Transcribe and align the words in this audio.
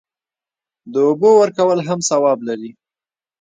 د 0.91 0.93
اوبو 1.07 1.29
ورکول 1.41 1.79
هم 1.87 1.99
ثواب 2.09 2.39
لري. 2.47 2.71